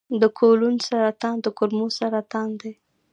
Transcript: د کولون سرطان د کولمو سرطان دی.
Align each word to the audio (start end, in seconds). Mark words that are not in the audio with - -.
د 0.21 0.23
کولون 0.39 0.75
سرطان 0.87 1.35
د 1.41 1.47
کولمو 1.57 1.87
سرطان 1.99 2.49
دی. 2.61 2.73